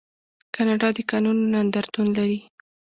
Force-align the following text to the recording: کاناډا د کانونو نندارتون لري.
کاناډا 0.55 0.89
د 0.97 0.99
کانونو 1.11 1.43
نندارتون 1.53 2.07
لري. 2.17 2.39